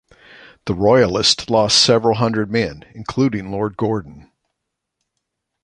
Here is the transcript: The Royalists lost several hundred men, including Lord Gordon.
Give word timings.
The 0.65 0.73
Royalists 0.73 1.47
lost 1.47 1.77
several 1.77 2.15
hundred 2.15 2.49
men, 2.51 2.85
including 2.95 3.51
Lord 3.51 3.77
Gordon. 3.77 4.31